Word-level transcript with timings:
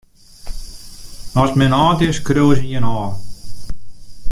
Ast 1.41 1.55
men 1.59 1.75
âld 1.83 1.99
is, 2.07 2.15
skriuwe 2.19 2.55
se 2.57 2.65
jin 2.71 2.87
ôf. 2.97 3.13